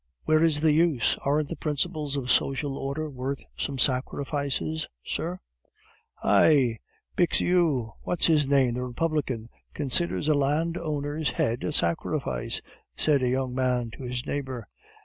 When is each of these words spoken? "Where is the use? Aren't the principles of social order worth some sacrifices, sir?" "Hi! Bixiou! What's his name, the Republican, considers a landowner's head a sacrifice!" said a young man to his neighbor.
"Where 0.23 0.41
is 0.41 0.61
the 0.61 0.71
use? 0.71 1.15
Aren't 1.23 1.49
the 1.49 1.55
principles 1.55 2.17
of 2.17 2.31
social 2.31 2.75
order 2.75 3.07
worth 3.07 3.43
some 3.55 3.77
sacrifices, 3.77 4.87
sir?" 5.05 5.37
"Hi! 6.23 6.79
Bixiou! 7.15 7.91
What's 8.01 8.25
his 8.25 8.47
name, 8.47 8.73
the 8.73 8.83
Republican, 8.83 9.49
considers 9.75 10.27
a 10.27 10.33
landowner's 10.33 11.29
head 11.29 11.63
a 11.63 11.71
sacrifice!" 11.71 12.63
said 12.95 13.21
a 13.21 13.29
young 13.29 13.53
man 13.53 13.91
to 13.91 14.01
his 14.01 14.25
neighbor. 14.25 14.67